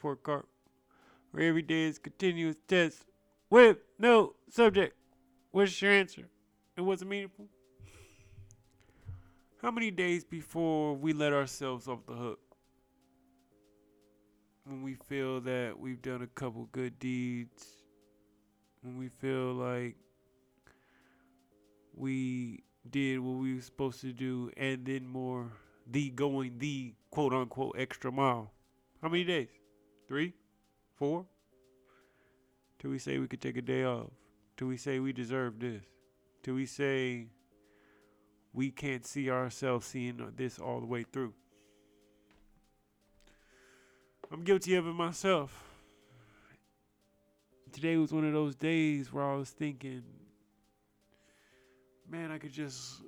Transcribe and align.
report 0.00 0.22
card, 0.22 0.44
where 1.30 1.46
every 1.46 1.60
day 1.60 1.84
is 1.84 1.98
continuous 1.98 2.56
test 2.66 3.04
with 3.50 3.76
no 3.98 4.32
subject. 4.48 4.96
What's 5.50 5.82
your 5.82 5.92
answer? 5.92 6.26
And 6.74 6.86
was 6.86 7.02
it 7.02 7.08
meaningful? 7.08 7.48
How 9.60 9.70
many 9.70 9.90
days 9.90 10.24
before 10.24 10.94
we 10.94 11.12
let 11.12 11.34
ourselves 11.34 11.86
off 11.86 12.06
the 12.06 12.14
hook? 12.14 12.40
When 14.64 14.82
we 14.82 14.94
feel 14.94 15.42
that 15.42 15.78
we've 15.78 16.00
done 16.00 16.22
a 16.22 16.26
couple 16.28 16.66
good 16.72 16.98
deeds, 16.98 17.66
when 18.82 18.96
we 18.96 19.08
feel 19.08 19.52
like 19.52 19.96
we 21.94 22.62
did 22.90 23.18
what 23.18 23.36
we 23.36 23.54
were 23.54 23.60
supposed 23.60 24.00
to 24.00 24.14
do, 24.14 24.50
and 24.56 24.86
then 24.86 25.06
more, 25.06 25.52
the 25.86 26.08
going 26.08 26.56
the 26.56 26.94
quote 27.10 27.34
unquote 27.34 27.74
extra 27.76 28.10
mile. 28.10 28.50
How 29.02 29.10
many 29.10 29.24
days? 29.24 29.59
Three? 30.10 30.34
Four? 30.96 31.24
Till 32.80 32.90
we 32.90 32.98
say 32.98 33.18
we 33.18 33.28
could 33.28 33.40
take 33.40 33.56
a 33.56 33.62
day 33.62 33.84
off. 33.84 34.10
Till 34.56 34.66
we 34.66 34.76
say 34.76 34.98
we 34.98 35.12
deserve 35.12 35.60
this. 35.60 35.84
Till 36.42 36.54
we 36.54 36.66
say 36.66 37.28
we 38.52 38.72
can't 38.72 39.06
see 39.06 39.30
ourselves 39.30 39.86
seeing 39.86 40.20
this 40.34 40.58
all 40.58 40.80
the 40.80 40.86
way 40.86 41.04
through. 41.04 41.32
I'm 44.32 44.42
guilty 44.42 44.74
of 44.74 44.88
it 44.88 44.94
myself. 44.94 45.62
Today 47.70 47.96
was 47.96 48.12
one 48.12 48.24
of 48.24 48.32
those 48.32 48.56
days 48.56 49.12
where 49.12 49.22
I 49.22 49.36
was 49.36 49.50
thinking, 49.50 50.02
man, 52.10 52.32
I 52.32 52.38
could 52.38 52.52
just 52.52 53.02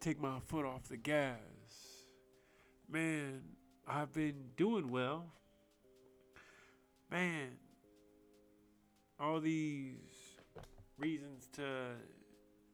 take 0.00 0.20
my 0.20 0.40
foot 0.40 0.64
off 0.64 0.88
the 0.88 0.96
gas. 0.96 1.38
Man, 2.90 3.42
I've 3.86 4.12
been 4.12 4.34
doing 4.56 4.90
well. 4.90 5.26
Man, 7.12 7.50
all 9.20 9.38
these 9.38 9.98
reasons 10.96 11.46
to 11.52 11.62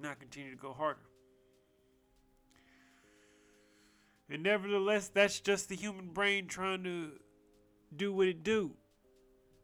not 0.00 0.20
continue 0.20 0.50
to 0.50 0.56
go 0.56 0.72
harder. 0.72 1.02
And 4.30 4.42
nevertheless, 4.42 5.08
that's 5.08 5.38
just 5.38 5.68
the 5.68 5.76
human 5.76 6.08
brain 6.14 6.46
trying 6.46 6.82
to 6.84 7.10
do 7.94 8.14
what 8.14 8.26
it 8.26 8.42
do, 8.42 8.70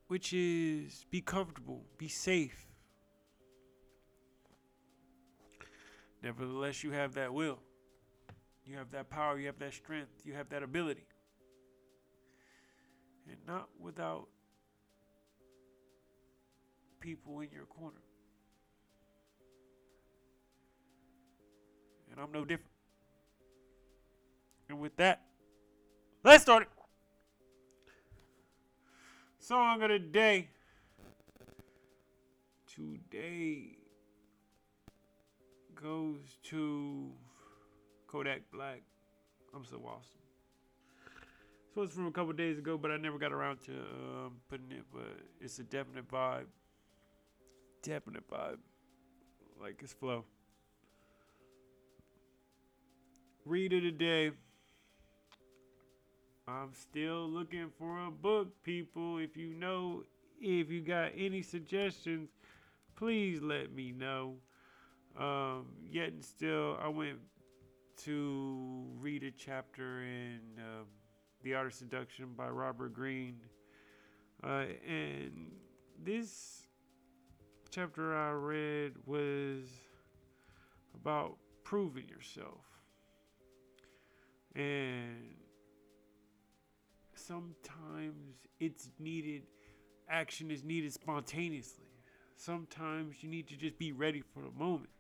which 0.09 0.35
is 0.35 1.07
be 1.11 1.23
comfortable, 1.23 1.87
be 1.97 2.09
safe. 2.09 2.67
Nevertheless, 6.23 6.85
you 6.85 6.91
have 6.91 7.15
that 7.15 7.33
will. 7.33 7.61
You 8.67 8.77
have 8.77 8.91
that 8.91 9.09
power, 9.09 9.39
you 9.39 9.47
have 9.47 9.59
that 9.61 9.73
strength, 9.73 10.11
you 10.27 10.35
have 10.35 10.51
that 10.51 10.63
ability. 10.63 11.07
And 13.27 13.39
not 13.47 13.71
without 13.81 14.29
people 17.09 17.41
in 17.41 17.49
your 17.51 17.65
corner. 17.65 18.03
And 22.11 22.21
I'm 22.21 22.31
no 22.33 22.45
different. 22.45 22.71
And 24.69 24.79
with 24.79 24.95
that, 24.97 25.23
let's 26.23 26.43
start 26.43 26.65
it. 26.65 26.69
Song 29.39 29.83
of 29.83 29.89
the 29.89 29.99
day. 29.99 30.49
Today 32.67 33.79
goes 35.75 36.39
to 36.43 37.11
Kodak 38.07 38.43
Black. 38.53 38.83
I'm 39.55 39.65
so 39.65 39.77
awesome. 39.79 40.21
This 41.75 41.77
was 41.77 41.93
from 41.93 42.07
a 42.09 42.13
couple 42.13 42.35
days 42.35 42.59
ago, 42.59 42.77
but 42.77 42.91
I 42.91 42.99
never 42.99 43.19
got 43.19 43.33
around 43.33 43.61
to 43.65 43.73
um, 43.73 44.33
putting 44.51 44.71
it. 44.73 44.85
But 44.93 45.17
it's 45.41 45.59
a 45.59 45.63
definite 45.63 46.07
vibe. 46.11 46.45
Definite 47.83 48.29
vibe. 48.31 48.59
Like 49.61 49.81
his 49.81 49.93
flow. 49.93 50.25
Read 53.45 53.73
of 53.73 53.83
the 53.83 53.91
day. 53.91 54.31
I'm 56.47 56.73
still 56.73 57.29
looking 57.29 57.71
for 57.79 58.07
a 58.07 58.11
book, 58.11 58.63
people. 58.63 59.19
If 59.19 59.37
you 59.37 59.55
know, 59.55 60.05
if 60.41 60.71
you 60.71 60.81
got 60.81 61.13
any 61.17 61.43
suggestions, 61.43 62.31
please 62.97 63.41
let 63.43 63.73
me 63.73 63.93
know. 63.93 64.37
Um, 65.19 65.67
yet 65.91 66.09
and 66.09 66.25
still, 66.25 66.79
I 66.83 66.89
went 66.89 67.19
to 68.05 68.87
read 68.99 69.25
a 69.25 69.31
chapter 69.31 70.03
in 70.03 70.41
uh, 70.59 70.85
The 71.43 71.55
Art 71.55 71.67
of 71.67 71.75
Seduction 71.75 72.29
by 72.37 72.49
Robert 72.49 72.95
Greene. 72.95 73.41
Uh, 74.43 74.65
and 74.87 75.51
this 76.03 76.68
chapter 77.71 78.17
I 78.17 78.31
read 78.31 78.93
was 79.05 79.65
about 80.95 81.37
proving 81.65 82.09
yourself. 82.09 82.65
And 84.55 85.35
sometimes 87.15 88.47
it's 88.59 88.91
needed, 88.99 89.43
action 90.09 90.51
is 90.51 90.65
needed 90.65 90.93
spontaneously. 90.93 91.85
Sometimes 92.37 93.17
you 93.23 93.29
need 93.29 93.49
to 93.49 93.57
just 93.57 93.79
be 93.79 93.93
ready 93.93 94.23
for 94.23 94.43
the 94.43 94.51
moment. 94.51 94.91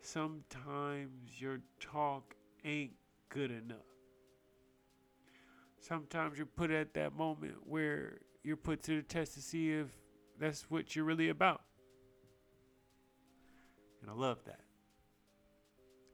Sometimes 0.00 1.40
your 1.40 1.60
talk 1.80 2.34
ain't 2.64 2.92
good 3.30 3.50
enough. 3.50 3.78
Sometimes 5.80 6.38
you're 6.38 6.46
put 6.46 6.70
at 6.70 6.94
that 6.94 7.16
moment 7.16 7.54
where 7.64 8.18
you're 8.44 8.56
put 8.56 8.82
to 8.84 8.96
the 8.96 9.02
test 9.02 9.34
to 9.34 9.40
see 9.40 9.72
if 9.72 9.88
that's 10.38 10.70
what 10.70 10.94
you're 10.94 11.04
really 11.04 11.30
about. 11.30 11.62
And 14.06 14.14
I 14.14 14.18
love 14.18 14.38
that. 14.46 14.60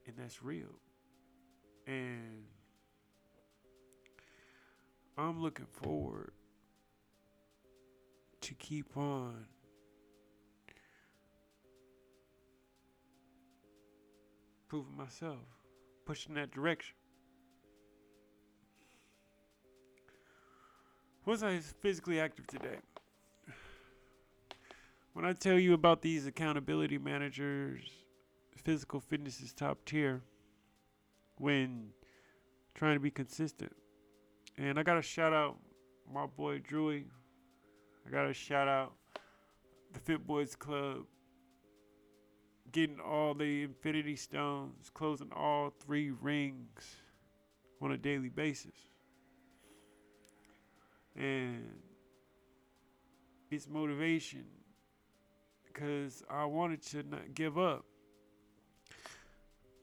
And 0.07 0.17
that's 0.17 0.43
real. 0.43 0.79
And 1.87 2.45
I'm 5.19 5.43
looking 5.43 5.67
forward 5.67 6.33
to 8.41 8.55
keep 8.55 8.97
on 8.97 9.45
proving 14.69 14.97
myself, 14.97 15.37
pushing 16.07 16.35
that 16.35 16.51
direction. 16.51 16.95
Was 21.27 21.43
I 21.43 21.59
physically 21.59 22.19
active 22.19 22.47
today? 22.47 22.79
When 25.15 25.27
I 25.27 25.35
tell 25.35 25.59
you 25.59 25.75
about 25.75 26.01
these 26.01 26.27
accountability 26.27 26.97
managers, 26.97 27.83
physical 28.57 28.99
fitness 28.99 29.43
is 29.43 29.53
top 29.53 29.85
tier 29.85 30.23
when 31.37 31.91
trying 32.75 32.97
to 32.97 33.01
be 33.01 33.11
consistent. 33.11 33.73
And 34.57 34.79
I 34.79 34.83
got 34.83 34.95
to 34.95 35.03
shout 35.03 35.35
out 35.35 35.59
my 36.11 36.25
boy 36.25 36.61
Drewy. 36.61 37.05
I 38.07 38.11
got 38.11 38.23
to 38.23 38.33
shout 38.33 38.69
out 38.69 38.95
the 39.93 40.01
Fit 40.01 40.27
Boys 40.27 40.57
Club 40.57 41.05
getting 42.73 42.99
all 42.99 43.35
the 43.35 43.65
Infinity 43.65 44.17
Stones, 44.17 44.89
closing 44.95 45.31
all 45.31 45.75
three 45.85 46.11
rings 46.11 46.97
on 47.83 47.93
a 47.93 47.99
daily 47.99 48.31
basis. 48.31 48.89
And 51.15 51.69
it's 53.51 53.69
motivation 53.69 54.47
because 55.73 56.23
I 56.29 56.45
wanted 56.45 56.83
to 56.83 57.03
not 57.03 57.35
give 57.35 57.59
up. 57.59 57.85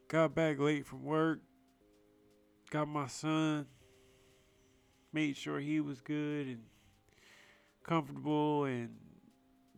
Got 0.08 0.36
back 0.36 0.60
late 0.60 0.86
from 0.86 1.04
work, 1.04 1.40
got 2.72 2.88
my 2.88 3.08
son, 3.08 3.68
made 5.14 5.38
sure 5.38 5.60
he 5.60 5.80
was 5.80 6.02
good 6.02 6.48
and 6.48 6.64
comfortable, 7.84 8.66
and 8.66 8.90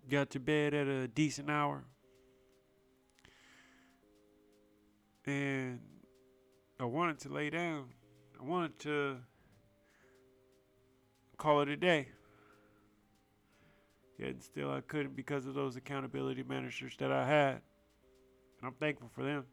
got 0.09 0.29
to 0.31 0.39
bed 0.39 0.73
at 0.73 0.87
a 0.87 1.07
decent 1.07 1.49
hour. 1.49 1.83
and 5.25 5.79
I 6.79 6.85
wanted 6.85 7.19
to 7.19 7.29
lay 7.29 7.49
down. 7.49 7.85
I 8.39 8.43
wanted 8.43 8.79
to 8.79 9.17
call 11.37 11.61
it 11.61 11.69
a 11.69 11.77
day. 11.77 12.07
Yet 14.21 14.43
still 14.43 14.71
I 14.71 14.81
couldn't 14.81 15.15
because 15.15 15.47
of 15.47 15.55
those 15.55 15.75
accountability 15.75 16.43
managers 16.43 16.95
that 16.99 17.11
I 17.11 17.27
had. 17.27 17.61
And 18.59 18.65
I'm 18.67 18.73
thankful 18.73 19.09
for 19.13 19.23
them. 19.23 19.45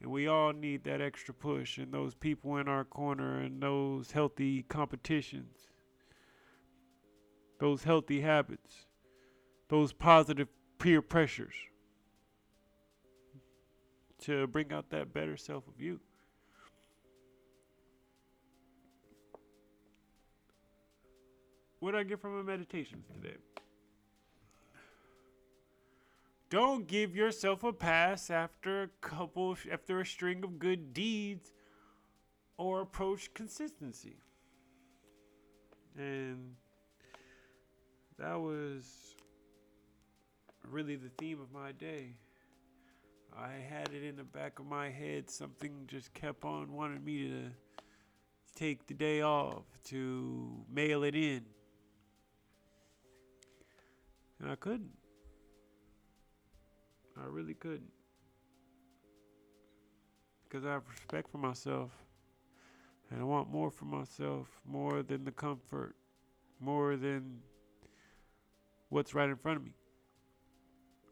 And 0.00 0.10
we 0.10 0.26
all 0.26 0.52
need 0.52 0.82
that 0.84 1.00
extra 1.00 1.32
push 1.32 1.78
and 1.78 1.94
those 1.94 2.16
people 2.16 2.56
in 2.56 2.66
our 2.66 2.82
corner 2.84 3.38
and 3.38 3.62
those 3.62 4.10
healthy 4.10 4.64
competitions, 4.64 5.56
those 7.60 7.84
healthy 7.84 8.20
habits, 8.20 8.86
those 9.68 9.92
positive 9.92 10.48
peer 10.80 11.00
pressures 11.00 11.54
to 14.22 14.48
bring 14.48 14.72
out 14.72 14.90
that 14.90 15.14
better 15.14 15.36
self 15.36 15.68
of 15.68 15.80
you. 15.80 16.00
What 21.82 21.92
did 21.92 21.98
I 21.98 22.04
get 22.04 22.20
from 22.20 22.36
my 22.36 22.42
meditations 22.44 23.06
today? 23.12 23.34
Don't 26.48 26.86
give 26.86 27.16
yourself 27.16 27.64
a 27.64 27.72
pass 27.72 28.30
after 28.30 28.84
a 28.84 28.88
couple, 29.00 29.56
after 29.68 30.00
a 30.00 30.06
string 30.06 30.44
of 30.44 30.60
good 30.60 30.94
deeds, 30.94 31.50
or 32.56 32.82
approach 32.82 33.34
consistency. 33.34 34.14
And 35.98 36.54
that 38.16 38.40
was 38.40 39.16
really 40.70 40.94
the 40.94 41.10
theme 41.18 41.40
of 41.40 41.50
my 41.52 41.72
day. 41.72 42.14
I 43.36 43.54
had 43.54 43.90
it 43.92 44.04
in 44.04 44.14
the 44.14 44.22
back 44.22 44.60
of 44.60 44.66
my 44.66 44.88
head. 44.88 45.30
Something 45.30 45.72
just 45.88 46.14
kept 46.14 46.44
on 46.44 46.70
wanting 46.72 47.04
me 47.04 47.26
to 47.26 47.50
take 48.54 48.86
the 48.86 48.94
day 48.94 49.22
off, 49.22 49.64
to 49.86 50.64
mail 50.72 51.02
it 51.02 51.16
in. 51.16 51.42
And 54.42 54.50
I 54.50 54.56
couldn't. 54.56 54.90
I 57.16 57.26
really 57.26 57.54
couldn't. 57.54 57.92
Because 60.42 60.66
I 60.66 60.72
have 60.72 60.82
respect 60.90 61.30
for 61.30 61.38
myself. 61.38 61.92
And 63.10 63.20
I 63.20 63.24
want 63.24 63.50
more 63.50 63.70
for 63.70 63.84
myself, 63.84 64.48
more 64.66 65.02
than 65.02 65.24
the 65.24 65.30
comfort, 65.30 65.94
more 66.60 66.96
than 66.96 67.38
what's 68.88 69.14
right 69.14 69.28
in 69.28 69.36
front 69.36 69.58
of 69.58 69.64
me. 69.64 69.74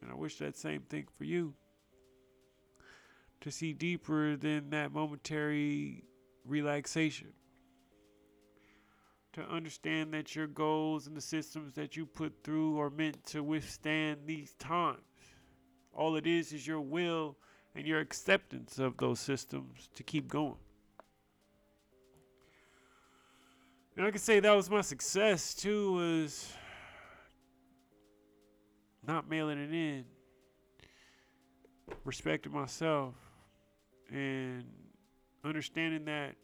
And 0.02 0.10
I 0.10 0.14
wish 0.14 0.38
that 0.38 0.56
same 0.56 0.80
thing 0.82 1.06
for 1.16 1.24
you. 1.24 1.54
To 3.42 3.50
see 3.50 3.72
deeper 3.72 4.36
than 4.36 4.70
that 4.70 4.92
momentary 4.92 6.04
relaxation. 6.44 7.28
To 9.34 9.42
understand 9.42 10.12
that 10.12 10.34
your 10.34 10.48
goals 10.48 11.06
and 11.06 11.16
the 11.16 11.20
systems 11.20 11.74
that 11.74 11.96
you 11.96 12.04
put 12.04 12.42
through 12.42 12.80
are 12.80 12.90
meant 12.90 13.24
to 13.26 13.44
withstand 13.44 14.22
these 14.26 14.54
times. 14.54 14.98
All 15.92 16.16
it 16.16 16.26
is 16.26 16.52
is 16.52 16.66
your 16.66 16.80
will 16.80 17.36
and 17.76 17.86
your 17.86 18.00
acceptance 18.00 18.78
of 18.80 18.96
those 18.96 19.20
systems 19.20 19.88
to 19.94 20.02
keep 20.02 20.26
going. 20.26 20.56
And 23.96 24.04
I 24.04 24.10
can 24.10 24.18
say 24.18 24.40
that 24.40 24.50
was 24.52 24.68
my 24.68 24.80
success 24.80 25.54
too, 25.54 25.92
was 25.92 26.52
not 29.06 29.28
mailing 29.28 29.58
it 29.58 29.72
in, 29.72 30.04
respecting 32.04 32.52
myself, 32.52 33.14
and 34.10 34.64
understanding 35.44 36.04
that 36.06 36.34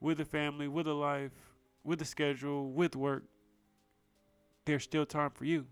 with 0.00 0.20
a 0.20 0.24
family, 0.24 0.68
with 0.68 0.86
a 0.86 0.92
life, 0.92 1.53
with 1.84 1.98
the 1.98 2.04
schedule, 2.04 2.70
with 2.70 2.96
work, 2.96 3.24
there's 4.64 4.82
still 4.82 5.06
time 5.06 5.30
for 5.30 5.44
you. 5.44 5.66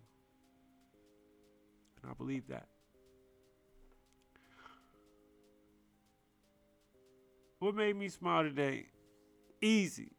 And 2.03 2.11
I 2.11 2.15
believe 2.15 2.47
that. 2.49 2.67
What 7.59 7.75
made 7.75 7.97
me 7.97 8.09
smile 8.09 8.43
today? 8.43 8.87
Easy. 9.61 10.11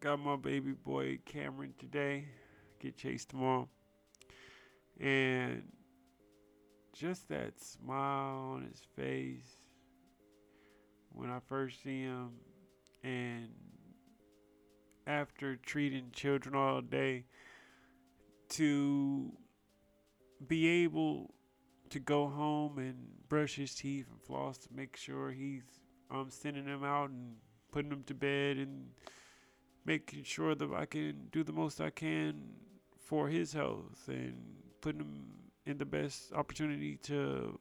Got 0.00 0.20
my 0.20 0.36
baby 0.36 0.72
boy 0.72 1.18
Cameron 1.24 1.74
today. 1.78 2.24
Get 2.80 2.96
chased 2.96 3.28
tomorrow. 3.30 3.68
And 4.98 5.64
just 6.94 7.28
that 7.28 7.60
smile 7.60 8.54
on 8.54 8.68
his 8.70 8.80
face 8.96 9.58
when 11.12 11.30
I 11.30 11.40
first 11.46 11.82
see 11.82 12.02
him 12.02 12.30
and 13.04 13.48
after 15.08 15.56
treating 15.56 16.10
children 16.12 16.54
all 16.54 16.82
day 16.82 17.24
to 18.50 19.32
be 20.46 20.68
able 20.84 21.34
to 21.88 21.98
go 21.98 22.28
home 22.28 22.78
and 22.78 22.96
brush 23.28 23.56
his 23.56 23.74
teeth 23.74 24.06
and 24.10 24.20
floss 24.20 24.58
to 24.58 24.68
make 24.72 24.96
sure 24.96 25.30
he's 25.30 25.64
um 26.10 26.28
sending 26.30 26.66
him 26.66 26.84
out 26.84 27.08
and 27.08 27.36
putting 27.72 27.90
him 27.90 28.02
to 28.04 28.14
bed 28.14 28.58
and 28.58 28.90
making 29.84 30.22
sure 30.22 30.54
that 30.54 30.70
I 30.72 30.84
can 30.84 31.28
do 31.32 31.42
the 31.42 31.52
most 31.52 31.80
I 31.80 31.90
can 31.90 32.42
for 32.98 33.28
his 33.28 33.52
health 33.54 34.04
and 34.08 34.36
putting 34.82 35.00
him 35.00 35.24
in 35.64 35.78
the 35.78 35.86
best 35.86 36.32
opportunity 36.34 36.96
to 37.04 37.58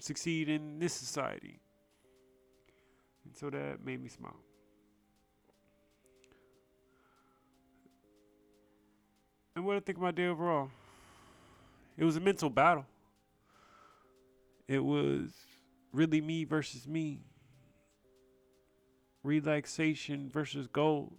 succeed 0.00 0.48
in 0.48 0.78
this 0.78 0.92
society. 0.92 1.60
And 3.24 3.36
so 3.36 3.50
that 3.50 3.84
made 3.84 4.02
me 4.02 4.08
smile. 4.08 4.40
And 9.62 9.68
what 9.68 9.76
I 9.76 9.78
think 9.80 9.98
of 9.98 10.02
my 10.02 10.10
day 10.10 10.26
overall? 10.26 10.70
It 11.96 12.02
was 12.02 12.16
a 12.16 12.20
mental 12.20 12.50
battle. 12.50 12.84
It 14.66 14.80
was 14.80 15.30
really 15.92 16.20
me 16.20 16.42
versus 16.42 16.88
me. 16.88 17.20
Relaxation 19.22 20.28
versus 20.28 20.66
goals. 20.66 21.12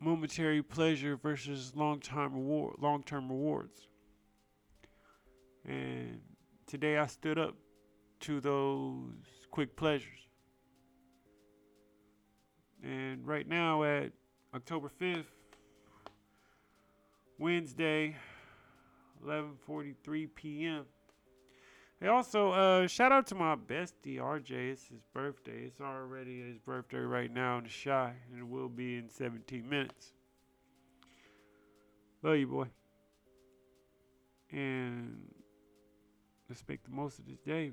momentary 0.00 0.62
pleasure 0.62 1.16
versus 1.16 1.72
long-term 1.74 2.34
reward, 2.34 2.76
long-term 2.78 3.30
rewards. 3.30 3.88
And 5.66 6.20
today 6.66 6.98
I 6.98 7.06
stood 7.06 7.38
up 7.38 7.54
to 8.20 8.38
those 8.38 9.14
quick 9.50 9.76
pleasures. 9.76 10.28
And 12.82 13.26
right 13.26 13.48
now 13.48 13.82
at 13.84 14.12
October 14.54 14.88
5th, 15.00 15.24
Wednesday, 17.40 18.14
11:43 19.26 20.28
p.m. 20.32 20.84
Hey, 22.00 22.06
also, 22.06 22.52
uh, 22.52 22.86
shout 22.86 23.10
out 23.10 23.26
to 23.28 23.34
my 23.34 23.56
bestie 23.56 24.18
RJ. 24.18 24.52
It's 24.52 24.86
his 24.86 25.02
birthday. 25.12 25.64
It's 25.64 25.80
already 25.80 26.40
his 26.40 26.58
birthday 26.58 26.98
right 26.98 27.32
now 27.32 27.58
in 27.58 27.64
the 27.64 27.70
Chi, 27.70 28.12
and 28.30 28.38
it 28.38 28.46
will 28.46 28.68
be 28.68 28.96
in 28.96 29.08
17 29.08 29.68
minutes. 29.68 30.12
Love 32.22 32.36
you, 32.36 32.46
boy. 32.46 32.66
And 34.52 35.34
let's 36.48 36.62
make 36.68 36.84
the 36.84 36.92
most 36.92 37.18
of 37.18 37.26
this 37.26 37.40
day. 37.40 37.72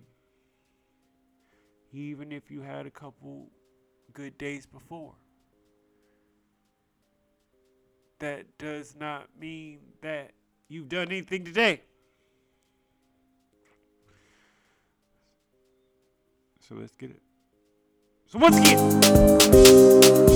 Even 1.93 2.31
if 2.31 2.49
you 2.49 2.61
had 2.61 2.87
a 2.87 2.91
couple 2.91 3.51
good 4.13 4.35
days 4.39 4.65
before. 4.65 5.13
That 8.21 8.45
does 8.59 8.95
not 8.99 9.29
mean 9.39 9.79
that 10.03 10.33
you've 10.69 10.89
done 10.89 11.07
anything 11.07 11.43
today. 11.43 11.81
So 16.59 16.75
let's 16.75 16.95
get 16.95 17.09
it. 17.09 17.21
So 18.27 18.37
once 18.37 18.59
again. 18.59 20.30